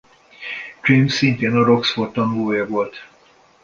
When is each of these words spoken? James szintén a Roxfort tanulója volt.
James 0.83 1.13
szintén 1.13 1.55
a 1.55 1.63
Roxfort 1.63 2.13
tanulója 2.13 2.67
volt. 2.67 3.07